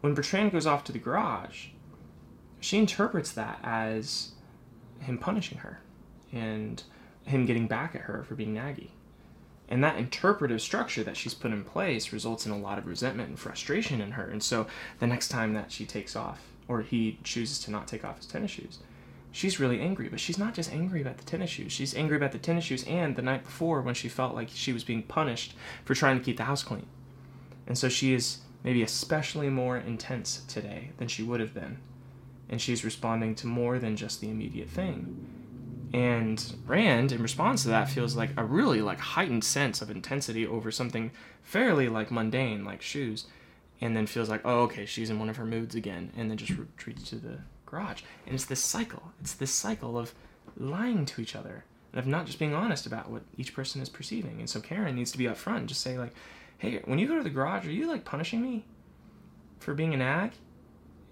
when 0.00 0.14
Bertrand 0.14 0.52
goes 0.52 0.66
off 0.66 0.84
to 0.84 0.92
the 0.92 0.98
garage, 0.98 1.68
she 2.60 2.78
interprets 2.78 3.32
that 3.32 3.58
as 3.62 4.32
him 5.00 5.18
punishing 5.18 5.58
her 5.58 5.80
and 6.32 6.82
him 7.24 7.46
getting 7.46 7.66
back 7.66 7.94
at 7.94 8.02
her 8.02 8.22
for 8.22 8.34
being 8.34 8.54
naggy. 8.54 8.88
And 9.68 9.84
that 9.84 9.96
interpretive 9.96 10.60
structure 10.60 11.04
that 11.04 11.16
she's 11.16 11.34
put 11.34 11.52
in 11.52 11.64
place 11.64 12.12
results 12.12 12.44
in 12.44 12.52
a 12.52 12.58
lot 12.58 12.78
of 12.78 12.86
resentment 12.86 13.28
and 13.28 13.38
frustration 13.38 14.00
in 14.00 14.12
her. 14.12 14.28
And 14.28 14.42
so 14.42 14.66
the 14.98 15.06
next 15.06 15.28
time 15.28 15.54
that 15.54 15.70
she 15.70 15.86
takes 15.86 16.16
off, 16.16 16.42
or 16.66 16.82
he 16.82 17.18
chooses 17.22 17.60
to 17.60 17.70
not 17.70 17.86
take 17.86 18.04
off 18.04 18.16
his 18.16 18.26
tennis 18.26 18.50
shoes, 18.50 18.80
she's 19.30 19.60
really 19.60 19.80
angry. 19.80 20.08
But 20.08 20.18
she's 20.18 20.38
not 20.38 20.54
just 20.54 20.72
angry 20.72 21.00
about 21.00 21.18
the 21.18 21.24
tennis 21.24 21.50
shoes, 21.50 21.72
she's 21.72 21.94
angry 21.94 22.16
about 22.16 22.32
the 22.32 22.38
tennis 22.38 22.64
shoes 22.64 22.84
and 22.84 23.14
the 23.14 23.22
night 23.22 23.44
before 23.44 23.80
when 23.80 23.94
she 23.94 24.08
felt 24.08 24.34
like 24.34 24.48
she 24.52 24.72
was 24.72 24.82
being 24.82 25.04
punished 25.04 25.54
for 25.84 25.94
trying 25.94 26.18
to 26.18 26.24
keep 26.24 26.36
the 26.36 26.44
house 26.44 26.64
clean. 26.64 26.86
And 27.66 27.76
so 27.76 27.88
she 27.88 28.14
is 28.14 28.38
maybe 28.62 28.82
especially 28.82 29.48
more 29.48 29.76
intense 29.76 30.42
today 30.48 30.90
than 30.98 31.08
she 31.08 31.22
would 31.22 31.40
have 31.40 31.54
been. 31.54 31.78
And 32.48 32.60
she's 32.60 32.84
responding 32.84 33.34
to 33.36 33.46
more 33.46 33.78
than 33.78 33.96
just 33.96 34.20
the 34.20 34.30
immediate 34.30 34.68
thing. 34.68 35.26
And 35.92 36.54
Rand, 36.66 37.12
in 37.12 37.22
response 37.22 37.62
to 37.62 37.68
that, 37.68 37.90
feels 37.90 38.16
like 38.16 38.30
a 38.36 38.44
really 38.44 38.80
like 38.80 39.00
heightened 39.00 39.44
sense 39.44 39.82
of 39.82 39.90
intensity 39.90 40.46
over 40.46 40.70
something 40.70 41.10
fairly 41.42 41.88
like 41.88 42.10
mundane, 42.10 42.64
like 42.64 42.82
shoes, 42.82 43.26
and 43.80 43.96
then 43.96 44.06
feels 44.06 44.28
like, 44.28 44.42
oh, 44.44 44.60
okay, 44.62 44.86
she's 44.86 45.10
in 45.10 45.18
one 45.18 45.28
of 45.28 45.36
her 45.36 45.46
moods 45.46 45.74
again, 45.74 46.12
and 46.16 46.30
then 46.30 46.36
just 46.36 46.56
retreats 46.56 47.08
to 47.10 47.16
the 47.16 47.38
garage. 47.66 48.02
And 48.26 48.34
it's 48.34 48.44
this 48.44 48.62
cycle. 48.62 49.12
It's 49.20 49.34
this 49.34 49.52
cycle 49.52 49.98
of 49.98 50.14
lying 50.56 51.06
to 51.06 51.20
each 51.20 51.34
other 51.34 51.64
and 51.92 51.98
of 51.98 52.06
not 52.06 52.26
just 52.26 52.38
being 52.38 52.54
honest 52.54 52.86
about 52.86 53.10
what 53.10 53.22
each 53.36 53.54
person 53.54 53.80
is 53.80 53.88
perceiving. 53.88 54.38
And 54.38 54.48
so 54.48 54.60
Karen 54.60 54.94
needs 54.94 55.10
to 55.12 55.18
be 55.18 55.24
upfront, 55.24 55.66
just 55.66 55.80
say 55.80 55.98
like, 55.98 56.12
hey, 56.60 56.80
when 56.84 56.98
you 56.98 57.08
go 57.08 57.16
to 57.16 57.24
the 57.24 57.30
garage, 57.30 57.66
are 57.66 57.72
you 57.72 57.88
like 57.88 58.04
punishing 58.04 58.40
me 58.40 58.64
for 59.58 59.74
being 59.74 59.94
an 59.94 60.02
ag? 60.02 60.32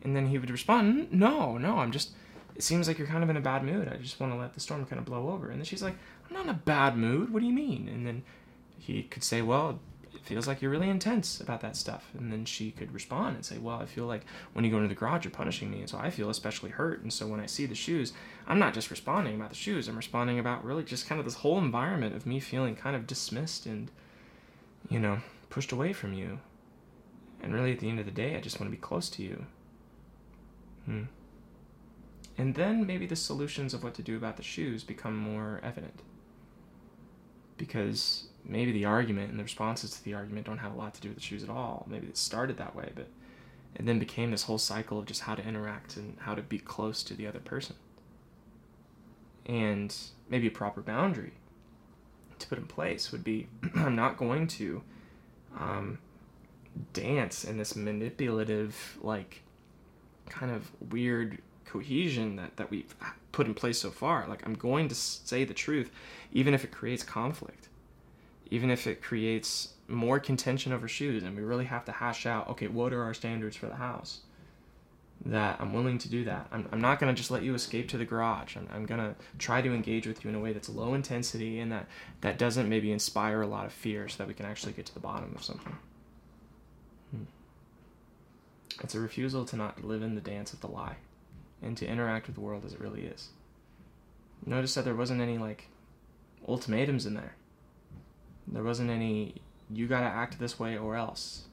And 0.03 0.15
then 0.15 0.27
he 0.27 0.39
would 0.39 0.51
respond, 0.51 1.13
no, 1.13 1.59
no, 1.59 1.79
I'm 1.79 1.91
just, 1.91 2.13
it 2.55 2.63
seems 2.63 2.87
like 2.87 2.99
you're 2.99 3.09
kind 3.09 3.25
of 3.25 3.31
in 3.31 3.37
a 3.37 3.41
bad 3.41 3.65
mood. 3.65 3.89
I 3.89 3.97
just 3.97 4.21
want 4.21 4.33
to 4.33 4.39
let 4.39 4.55
the 4.55 4.61
storm 4.61 4.85
kind 4.87 5.01
of 5.01 5.07
blow 5.07 5.31
over. 5.31 5.51
And 5.51 5.59
then 5.59 5.65
she's 5.65 5.83
like, 5.83 5.97
I'm 6.29 6.35
not 6.37 6.45
in 6.45 6.51
a 6.51 6.55
bad 6.55 6.97
mood. 6.97 7.33
What 7.33 7.41
do 7.41 7.47
you 7.47 7.53
mean? 7.53 7.89
And 7.89 8.07
then 8.07 8.23
he 8.79 9.03
could 9.03 9.25
say, 9.25 9.43
well, 9.43 9.81
it 10.15 10.21
feels 10.23 10.47
like 10.47 10.61
you're 10.61 10.71
really 10.71 10.89
intense 10.89 11.41
about 11.41 11.61
that 11.63 11.77
stuff. 11.77 12.11
And 12.19 12.33
then 12.33 12.45
she 12.45 12.71
could 12.71 12.93
respond 12.93 13.37
and 13.37 13.45
say, 13.45 13.59
Well, 13.59 13.77
I 13.77 13.87
feel 13.87 14.07
like 14.07 14.25
when 14.53 14.65
you 14.65 14.71
go 14.71 14.79
into 14.79 14.89
the 14.89 14.95
garage, 14.95 15.25
you're 15.25 15.31
punishing 15.31 15.71
me. 15.71 15.81
And 15.81 15.89
so 15.89 15.99
I 15.99 16.11
feel 16.11 16.31
especially 16.31 16.71
hurt. 16.71 17.03
And 17.03 17.13
so 17.13 17.27
when 17.27 17.41
I 17.41 17.47
see 17.47 17.67
the 17.67 17.75
shoes, 17.75 18.13
I'm 18.47 18.59
not 18.59 18.75
just 18.75 18.91
responding 18.91 19.35
about 19.35 19.51
the 19.51 19.57
shoes, 19.57 19.87
I'm 19.87 19.97
responding 19.97 20.39
about 20.39 20.65
really 20.65 20.83
just 20.83 21.07
kind 21.09 21.19
of 21.19 21.25
this 21.25 21.35
whole 21.35 21.59
environment 21.59 22.17
of 22.17 22.27
me 22.27 22.41
feeling 22.41 22.75
kind 22.75 22.97
of 22.97 23.07
dismissed 23.07 23.67
and, 23.67 23.91
you 24.89 24.99
know, 24.99 25.19
pushed 25.51 25.73
away 25.73 25.93
from 25.93 26.13
you. 26.13 26.41
And 27.41 27.55
really, 27.55 27.73
at 27.73 27.79
the 27.79 27.89
end 27.89 28.01
of 28.01 28.07
the 28.07 28.13
day, 28.13 28.37
I 28.37 28.41
just 28.41 28.59
want 28.59 28.71
to 28.71 28.77
be 28.77 28.81
close 28.81 29.09
to 29.11 29.23
you. 29.23 29.47
Hmm. 30.85 31.05
And 32.37 32.55
then 32.55 32.87
maybe 32.87 33.07
the 33.07 33.17
solutions 33.17 33.75
of 33.75 33.83
what 33.83 33.95
to 33.95 34.03
do 34.03 34.17
about 34.17 34.37
the 34.37 34.43
shoes 34.43 34.85
become 34.85 35.17
more 35.17 35.61
evident. 35.63 36.03
Because 37.57 38.29
maybe 38.45 38.73
the 38.73 38.85
argument 38.85 39.31
and 39.31 39.39
the 39.39 39.45
responses 39.45 39.91
to 39.93 40.05
the 40.05 40.15
argument 40.15 40.47
don't 40.47 40.59
have 40.59 40.73
a 40.73 40.77
lot 40.77 40.95
to 40.95 41.01
do 41.01 41.09
with 41.09 41.19
the 41.19 41.23
shoes 41.23 41.43
at 41.43 41.51
all. 41.51 41.87
Maybe 41.89 42.07
it 42.07 42.17
started 42.17 42.57
that 42.59 42.77
way, 42.77 42.91
but 42.95 43.09
it 43.75 43.87
then 43.87 43.99
became 43.99 44.31
this 44.31 44.45
whole 44.45 44.59
cycle 44.59 44.99
of 44.99 45.07
just 45.07 45.23
how 45.23 45.35
to 45.35 45.47
interact 45.47 45.97
and 45.97 46.17
how 46.21 46.35
to 46.35 46.43
be 46.43 46.59
close 46.59 47.03
to 47.05 47.15
the 47.15 47.27
other 47.27 47.41
person. 47.41 47.77
And 49.47 49.95
maybe 50.29 50.47
a 50.47 50.53
proper 50.53 50.81
boundary 50.81 51.33
to 52.39 52.47
put 52.47 52.59
in 52.59 52.67
place 52.67 53.11
would 53.13 53.25
be 53.25 53.49
I'm 53.75 53.97
not 53.97 54.17
going 54.17 54.47
to 54.49 54.83
um, 55.59 55.99
dance 56.93 57.45
in 57.45 57.59
this 57.59 57.77
manipulative, 57.77 58.99
like, 59.01 59.43
kind 60.29 60.53
of 60.53 60.71
weird 60.91 61.39
cohesion 61.65 62.37
that, 62.37 62.57
that 62.57 62.71
we've 62.71 62.95
put 63.33 63.47
in 63.47 63.55
place 63.55 63.79
so 63.79 63.91
far. 63.91 64.27
Like, 64.29 64.45
I'm 64.47 64.55
going 64.55 64.89
to 64.89 64.95
say 64.95 65.45
the 65.45 65.55
truth, 65.55 65.91
even 66.33 66.55
if 66.55 66.65
it 66.65 66.71
creates 66.71 67.03
conflict, 67.03 67.69
even 68.51 68.71
if 68.71 68.87
it 68.87 69.03
creates 69.03 69.75
more 69.89 70.19
contention 70.21 70.73
over 70.73 70.89
shoes, 70.89 71.23
and 71.23 71.37
we 71.37 71.43
really 71.43 71.65
have 71.65 71.85
to 71.87 71.93
hash 71.93 72.27
out 72.27 72.49
okay, 72.49 72.69
what 72.69 72.93
are 72.93 73.03
our 73.03 73.15
standards 73.15 73.57
for 73.57 73.67
the 73.67 73.77
house? 73.77 74.21
That 75.27 75.61
I'm 75.61 75.73
willing 75.73 75.99
to 75.99 76.09
do 76.09 76.25
that. 76.25 76.47
I'm, 76.53 76.69
I'm 76.71 76.81
not 76.81 77.01
going 77.01 77.13
to 77.13 77.19
just 77.19 77.31
let 77.31 77.43
you 77.43 77.55
escape 77.55 77.89
to 77.89 77.99
the 77.99 78.05
garage. 78.05 78.57
I'm, 78.57 78.69
I'm 78.73 78.87
going 78.87 79.01
to 79.01 79.17
try 79.39 79.61
to 79.61 79.75
engage 79.75 80.07
with 80.07 80.25
you 80.25 80.31
in 80.31 80.37
a 80.37 80.41
way 80.41 80.53
that's 80.53 80.69
low 80.69 80.95
intensity 80.95 81.59
and 81.59 81.73
that, 81.73 81.87
that 82.21 82.39
doesn't 82.39 82.69
maybe 82.69 82.93
inspire 82.93 83.43
a 83.43 83.47
lot 83.47 83.67
of 83.67 83.73
fear 83.73 84.09
so 84.09 84.19
that 84.19 84.29
we 84.29 84.35
can 84.35 84.47
actually 84.47 84.73
get 84.73 84.87
to 84.87 84.95
the 84.95 85.01
bottom 85.01 85.33
of 85.35 85.43
something. 85.43 85.77
Hmm. 87.11 87.25
It's 88.81 88.95
a 88.95 89.01
refusal 89.01 89.45
to 89.47 89.57
not 89.57 89.85
live 89.85 90.03
in 90.03 90.15
the 90.15 90.21
dance 90.21 90.53
of 90.53 90.61
the 90.61 90.69
lie 90.69 90.97
and 91.63 91.77
to 91.77 91.87
interact 91.87 92.27
with 92.27 92.37
the 92.37 92.41
world 92.41 92.65
as 92.65 92.73
it 92.73 92.81
really 92.81 93.03
is. 93.03 93.31
Notice 94.47 94.75
that 94.75 94.85
there 94.85 94.95
wasn't 94.95 95.21
any 95.21 95.37
like 95.37 95.69
ultimatums 96.47 97.07
in 97.07 97.15
there. 97.15 97.35
There 98.47 98.63
wasn't 98.63 98.91
any 98.91 99.43
you 99.71 99.87
gotta 99.87 100.07
act 100.07 100.39
this 100.39 100.59
way 100.59 100.79
or 100.79 100.97
else. 100.97 101.48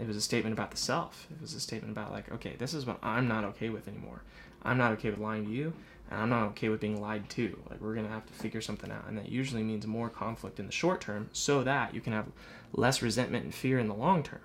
It 0.00 0.06
was 0.06 0.16
a 0.16 0.20
statement 0.20 0.54
about 0.54 0.70
the 0.70 0.76
self. 0.76 1.26
It 1.30 1.40
was 1.40 1.54
a 1.54 1.60
statement 1.60 1.92
about 1.92 2.12
like, 2.12 2.32
okay, 2.32 2.56
this 2.58 2.74
is 2.74 2.86
what 2.86 2.98
I'm 3.02 3.28
not 3.28 3.44
okay 3.44 3.68
with 3.68 3.88
anymore. 3.88 4.22
I'm 4.62 4.78
not 4.78 4.92
okay 4.92 5.10
with 5.10 5.18
lying 5.18 5.44
to 5.44 5.50
you, 5.50 5.72
and 6.10 6.20
I'm 6.20 6.28
not 6.30 6.44
okay 6.50 6.68
with 6.68 6.80
being 6.80 7.00
lied 7.00 7.28
to. 7.30 7.58
Like 7.68 7.80
we're 7.80 7.94
gonna 7.94 8.08
have 8.08 8.26
to 8.26 8.32
figure 8.32 8.60
something 8.60 8.90
out, 8.90 9.06
and 9.08 9.18
that 9.18 9.28
usually 9.28 9.62
means 9.62 9.86
more 9.86 10.08
conflict 10.08 10.58
in 10.58 10.66
the 10.66 10.72
short 10.72 11.00
term, 11.00 11.28
so 11.32 11.62
that 11.64 11.94
you 11.94 12.00
can 12.00 12.12
have 12.12 12.26
less 12.72 13.02
resentment 13.02 13.44
and 13.44 13.54
fear 13.54 13.78
in 13.78 13.88
the 13.88 13.94
long 13.94 14.22
term. 14.22 14.40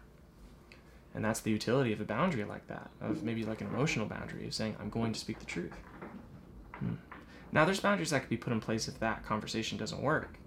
And 1.16 1.26
that's 1.26 1.40
the 1.40 1.50
utility 1.50 1.94
of 1.94 2.02
a 2.02 2.06
boundary 2.06 2.44
like 2.44 2.68
that, 2.68 2.92
of 3.02 3.24
maybe 3.24 3.44
like 3.44 3.62
an 3.62 3.68
emotional 3.68 4.06
boundary, 4.06 4.46
of 4.46 4.54
saying, 4.54 4.76
I'm 4.80 4.92
going 4.92 5.14
to 5.14 5.20
speak 5.20 5.40
the 5.40 5.46
truth. 5.46 5.74
Hmm. 6.78 6.96
Now, 7.52 7.66
there's 7.66 7.80
boundaries 7.80 8.12
that 8.12 8.20
could 8.20 8.30
be 8.30 8.38
put 8.38 8.54
in 8.54 8.60
place 8.60 8.88
if 8.88 9.00
that 9.00 9.26
conversation 9.26 9.80
doesn't 9.80 10.02
work, 10.02 10.38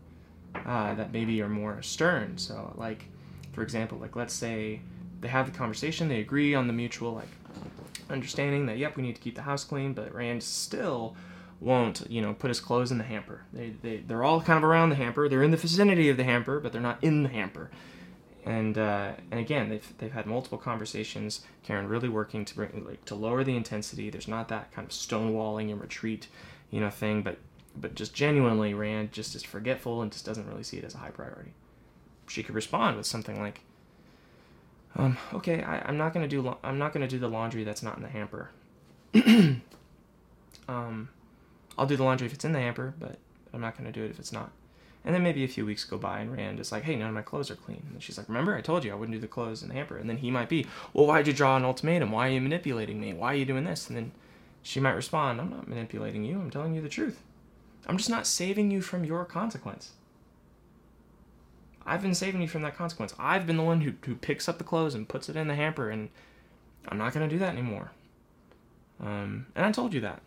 uh, 0.55 0.95
that 0.95 1.13
maybe 1.13 1.43
are 1.43 1.49
more 1.49 1.83
stern. 1.83 2.39
So, 2.39 2.73
like, 2.77 3.07
for 3.53 3.63
example, 3.63 3.99
like 3.99 4.17
let's 4.17 4.35
say 4.35 4.81
they 5.21 5.29
have 5.29 5.51
the 5.51 5.57
conversation, 5.57 6.09
they 6.09 6.21
agree 6.21 6.55
on 6.55 6.67
the 6.67 6.73
mutual 6.73 7.13
like 7.13 7.29
understanding 8.09 8.67
that 8.67 8.79
yep, 8.79 8.97
we 8.97 9.03
need 9.03 9.17
to 9.17 9.21
keep 9.21 9.35
the 9.35 9.43
house 9.43 9.65
clean, 9.65 9.93
but 9.93 10.15
Rand 10.15 10.43
still 10.43 11.17
won't 11.61 12.03
you 12.09 12.23
know 12.23 12.33
put 12.33 12.49
his 12.49 12.61
clothes 12.61 12.91
in 12.91 12.99
the 12.99 13.05
hamper. 13.05 13.43
They 13.53 13.75
they 13.83 13.99
they're 13.99 14.25
all 14.25 14.41
kind 14.41 14.57
of 14.57 14.65
around 14.65 14.91
the 14.91 14.97
hamper. 14.97 15.29
They're 15.29 15.43
in 15.43 15.51
the 15.51 15.57
vicinity 15.57 16.09
of 16.09 16.17
the 16.17 16.25
hamper, 16.25 16.61
but 16.61 16.73
they're 16.73 16.81
not 16.81 17.03
in 17.03 17.23
the 17.23 17.29
hamper 17.29 17.71
and 18.45 18.79
uh, 18.79 19.13
and 19.31 19.41
again 19.41 19.69
they've 19.69 19.95
they've 19.99 20.13
had 20.13 20.27
multiple 20.27 20.59
conversations. 20.59 21.43
Karen 21.63 21.89
really 21.89 22.09
working 22.09 22.45
to 22.45 22.55
bring 22.55 22.85
like 22.87 23.05
to 23.07 23.15
lower 23.15 23.45
the 23.45 23.57
intensity. 23.57 24.11
There's 24.11 24.29
not 24.29 24.49
that 24.49 24.73
kind 24.73 24.87
of 24.87 24.93
stonewalling 24.93 25.71
and 25.71 25.81
retreat, 25.81 26.29
you 26.71 26.81
know, 26.81 26.91
thing, 26.91 27.23
but 27.23 27.39
but 27.77 27.95
just 27.95 28.15
genuinely 28.15 28.75
Rand 28.75 29.13
just 29.13 29.35
is 29.35 29.43
forgetful 29.43 30.03
and 30.03 30.11
just 30.11 30.25
doesn't 30.25 30.49
really 30.49 30.63
see 30.63 30.79
it 30.79 30.85
as 30.85 30.95
a 30.95 30.99
high 30.99 31.11
priority. 31.11 31.53
She 32.31 32.45
could 32.45 32.55
respond 32.55 32.97
with 32.97 33.07
something 33.07 33.41
like, 33.41 33.61
um, 34.95 35.19
"Okay, 35.35 35.63
I, 35.63 35.89
am 35.89 35.99
not 35.99 36.15
gonna 36.15 36.29
do 36.29 36.41
la- 36.41 36.59
I'm 36.63 36.79
not 36.79 36.93
gonna 36.93 37.09
do 37.09 37.19
the 37.19 37.29
laundry 37.29 37.65
that's 37.65 37.83
not 37.83 37.97
in 37.97 38.03
the 38.03 38.09
hamper. 38.09 38.51
um, 40.69 41.09
I'll 41.77 41.87
do 41.87 41.97
the 41.97 42.05
laundry 42.05 42.27
if 42.27 42.33
it's 42.33 42.45
in 42.45 42.53
the 42.53 42.61
hamper, 42.61 42.95
but 43.01 43.19
I'm 43.53 43.61
not 43.61 43.77
gonna 43.77 43.93
do 43.93 44.05
it 44.05 44.11
if 44.11 44.19
it's 44.21 44.33
not." 44.33 44.53
And 45.05 45.15
then 45.15 45.23
maybe 45.23 45.45
a 45.45 45.49
few 45.49 45.65
weeks 45.65 45.85
go 45.85 45.97
by 45.97 46.21
and 46.21 46.31
Rand 46.31 46.61
is 46.61 46.71
like, 46.71 46.83
hey, 46.83 46.95
none 46.95 47.09
of 47.09 47.15
my 47.15 47.23
clothes 47.23 47.51
are 47.51 47.57
clean. 47.57 47.83
And 47.91 48.03
she's 48.03 48.19
like, 48.19 48.29
remember, 48.29 48.55
I 48.55 48.61
told 48.61 48.85
you 48.85 48.93
I 48.93 48.95
wouldn't 48.95 49.17
do 49.17 49.21
the 49.21 49.27
clothes 49.27 49.63
in 49.63 49.69
the 49.69 49.75
hamper. 49.75 49.97
And 49.97 50.11
then 50.11 50.19
he 50.19 50.31
might 50.31 50.51
be, 50.51 50.67
well, 50.93 51.07
why'd 51.07 51.27
you 51.27 51.33
draw 51.33 51.57
an 51.57 51.65
ultimatum? 51.65 52.13
Why 52.13 52.29
are 52.29 52.33
you 52.33 52.41
manipulating 52.41 53.01
me? 53.01 53.15
Why 53.15 53.33
are 53.33 53.37
you 53.37 53.47
doing 53.47 53.65
this? 53.65 53.89
And 53.89 53.97
then 53.97 54.13
she 54.63 54.79
might 54.79 54.91
respond, 54.91 55.41
I'm 55.41 55.49
not 55.49 55.69
manipulating 55.69 56.25
you. 56.25 56.39
I'm 56.39 56.51
telling 56.51 56.75
you 56.75 56.83
the 56.83 56.89
truth. 56.91 57.23
I'm 57.87 57.97
just 57.97 58.11
not 58.11 58.27
saving 58.27 58.71
you 58.71 58.83
from 58.83 59.05
your 59.05 59.25
consequence. 59.25 59.93
I've 61.87 62.03
been 62.03 62.15
saving 62.15 62.43
you 62.43 62.49
from 62.49 62.63
that 62.63 62.77
consequence. 62.77 63.15
I've 63.19 63.47
been 63.47 63.57
the 63.57 63.63
one 63.63 63.81
who, 63.81 63.95
who 64.05 64.15
picks 64.15 64.49
up 64.49 64.59
the 64.59 64.65
clothes 64.65 64.95
and 64.95 65.09
puts 65.09 65.29
it 65.29 65.37
in 65.37 65.49
the 65.49 65.55
hamper, 65.55 65.91
and 65.91 66.09
I'm 66.89 66.99
not 66.99 67.13
going 67.13 67.29
to 67.29 67.35
do 67.35 67.39
that 67.41 67.53
anymore. 67.53 67.93
Um, 69.01 69.47
and 69.55 69.65
I 69.65 69.73
told 69.73 69.95
you 69.95 70.01
that. 70.01 70.23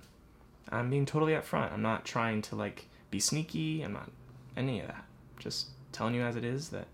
I'm 0.69 0.89
being 0.89 1.05
totally 1.05 1.33
upfront. 1.33 1.71
I'm 1.71 1.81
not 1.81 2.05
trying 2.05 2.41
to 2.43 2.55
like 2.55 2.87
be 3.11 3.19
sneaky. 3.19 3.81
I'm 3.83 3.93
not 3.93 4.09
any 4.57 4.79
of 4.79 4.87
that. 4.87 5.05
Just 5.37 5.67
telling 5.91 6.15
you 6.15 6.23
as 6.23 6.35
it 6.35 6.43
is 6.43 6.69
that 6.69 6.87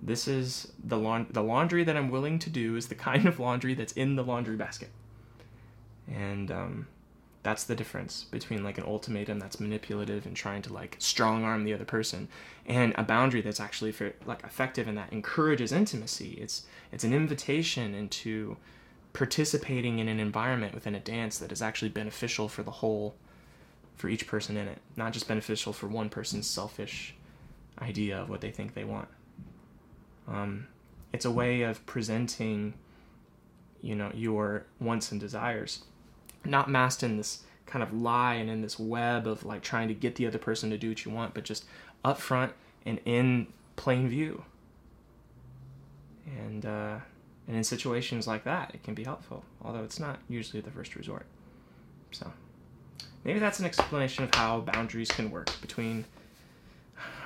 this 0.00 0.28
is 0.28 0.72
the 0.82 0.98
laund- 0.98 1.28
the 1.30 1.42
laundry 1.42 1.82
that 1.84 1.96
I'm 1.96 2.10
willing 2.10 2.38
to 2.40 2.50
do 2.50 2.76
is 2.76 2.88
the 2.88 2.94
kind 3.08 3.26
of 3.26 3.40
laundry 3.40 3.74
that's 3.74 3.92
in 3.92 4.16
the 4.16 4.24
laundry 4.24 4.56
basket. 4.56 4.90
And 6.06 6.50
um, 6.50 6.86
that's 7.44 7.64
the 7.64 7.76
difference 7.76 8.24
between 8.24 8.64
like 8.64 8.78
an 8.78 8.84
ultimatum 8.84 9.38
that's 9.38 9.60
manipulative 9.60 10.26
and 10.26 10.34
trying 10.34 10.62
to 10.62 10.72
like 10.72 10.96
strong 10.98 11.44
arm 11.44 11.62
the 11.62 11.74
other 11.74 11.84
person 11.84 12.26
and 12.66 12.94
a 12.96 13.04
boundary 13.04 13.42
that's 13.42 13.60
actually 13.60 13.92
for, 13.92 14.14
like 14.24 14.42
effective 14.42 14.88
and 14.88 14.96
that 14.96 15.12
encourages 15.12 15.70
intimacy. 15.70 16.38
It's 16.40 16.64
it's 16.90 17.04
an 17.04 17.12
invitation 17.12 17.94
into 17.94 18.56
participating 19.12 19.98
in 19.98 20.08
an 20.08 20.18
environment 20.18 20.74
within 20.74 20.94
a 20.94 21.00
dance 21.00 21.38
that 21.38 21.52
is 21.52 21.62
actually 21.62 21.90
beneficial 21.90 22.48
for 22.48 22.62
the 22.62 22.70
whole 22.70 23.14
for 23.94 24.08
each 24.08 24.26
person 24.26 24.56
in 24.56 24.66
it, 24.66 24.78
not 24.96 25.12
just 25.12 25.28
beneficial 25.28 25.72
for 25.72 25.86
one 25.86 26.08
person's 26.08 26.48
selfish 26.48 27.14
idea 27.80 28.20
of 28.20 28.30
what 28.30 28.40
they 28.40 28.50
think 28.50 28.74
they 28.74 28.84
want. 28.84 29.08
Um, 30.26 30.66
it's 31.12 31.26
a 31.26 31.30
way 31.30 31.62
of 31.62 31.84
presenting, 31.84 32.74
you 33.82 33.94
know, 33.94 34.10
your 34.14 34.64
wants 34.80 35.12
and 35.12 35.20
desires, 35.20 35.84
not 36.46 36.70
masked 36.70 37.02
in 37.02 37.16
this 37.16 37.42
kind 37.66 37.82
of 37.82 37.92
lie 37.92 38.34
and 38.34 38.50
in 38.50 38.60
this 38.60 38.78
web 38.78 39.26
of 39.26 39.44
like 39.44 39.62
trying 39.62 39.88
to 39.88 39.94
get 39.94 40.16
the 40.16 40.26
other 40.26 40.38
person 40.38 40.70
to 40.70 40.78
do 40.78 40.90
what 40.90 41.04
you 41.04 41.10
want, 41.10 41.34
but 41.34 41.44
just 41.44 41.64
up 42.04 42.18
front 42.18 42.52
and 42.84 43.00
in 43.04 43.46
plain 43.76 44.08
view. 44.08 44.44
And 46.26 46.64
uh, 46.64 46.98
and 47.46 47.56
in 47.56 47.64
situations 47.64 48.26
like 48.26 48.44
that, 48.44 48.74
it 48.74 48.82
can 48.82 48.94
be 48.94 49.04
helpful, 49.04 49.44
although 49.62 49.84
it's 49.84 50.00
not 50.00 50.18
usually 50.28 50.60
the 50.60 50.70
first 50.70 50.96
resort. 50.96 51.26
So. 52.10 52.32
Maybe 53.24 53.38
that's 53.38 53.58
an 53.58 53.64
explanation 53.64 54.24
of 54.24 54.34
how 54.34 54.60
boundaries 54.60 55.10
can 55.10 55.30
work 55.30 55.50
between 55.62 56.04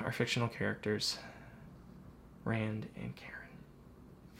our 0.01 0.13
fictional 0.13 0.47
characters, 0.47 1.17
Rand 2.45 2.87
and 2.95 3.13
Karen. 3.17 3.48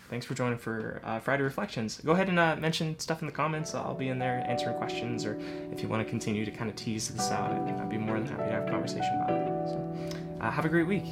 Thanks 0.10 0.26
for 0.26 0.34
joining 0.34 0.58
for 0.58 1.02
uh, 1.04 1.20
Friday 1.20 1.44
Reflections. 1.44 2.02
Go 2.04 2.14
ahead 2.14 2.30
and 2.30 2.40
uh, 2.40 2.56
mention 2.56 2.98
stuff 2.98 3.22
in 3.22 3.28
the 3.28 3.32
comments. 3.32 3.76
I'll 3.76 3.94
be 3.94 4.10
in 4.10 4.18
there 4.18 4.44
answering 4.48 4.76
questions, 4.76 5.24
or 5.24 5.40
if 5.72 5.84
you 5.84 5.88
want 5.88 6.04
to 6.04 6.10
continue 6.10 6.46
to 6.46 6.52
kind 6.52 6.68
of 6.68 6.76
tease 6.76 7.10
this 7.10 7.30
out, 7.30 7.52
I'd 7.52 7.90
be 7.90 7.98
more 7.98 8.18
than 8.18 8.28
happy 8.28 8.46
to 8.46 8.52
have 8.52 8.68
a 8.68 8.72
conversation 8.72 9.22
about 9.24 9.30
it. 9.30 9.70
So, 9.70 10.18
uh, 10.42 10.50
have 10.50 10.66
a 10.66 10.70
great 10.70 10.88
week. 10.88 11.06